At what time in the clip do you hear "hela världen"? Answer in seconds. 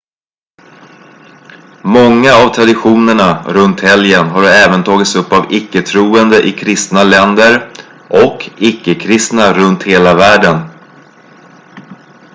9.83-10.57